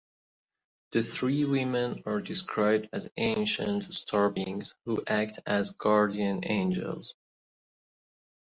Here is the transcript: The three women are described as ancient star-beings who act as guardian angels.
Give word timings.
The 0.93 1.03
three 1.03 1.45
women 1.45 2.01
are 2.07 2.21
described 2.21 2.89
as 2.91 3.07
ancient 3.17 3.83
star-beings 3.93 4.73
who 4.83 5.03
act 5.05 5.37
as 5.45 5.69
guardian 5.75 6.39
angels. 6.43 7.13